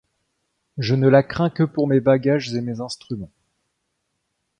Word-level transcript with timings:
Je 0.79 0.95
ne 0.95 1.07
la 1.07 1.21
crains 1.21 1.51
que 1.51 1.61
pour 1.61 1.85
mes 1.85 1.99
bagages 1.99 2.55
et 2.55 2.61
mes 2.61 2.79
instruments. 2.81 3.29